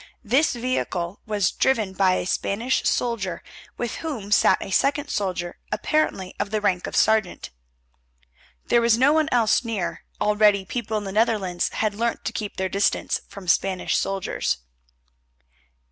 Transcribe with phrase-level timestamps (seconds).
[0.23, 3.43] This vehicle was driven by a Spanish soldier,
[3.77, 7.51] with whom sat a second soldier apparently of the rank of sergeant.
[8.65, 12.57] There was no one else near; already people in the Netherlands had learnt to keep
[12.57, 14.57] their distance from Spanish soldiers.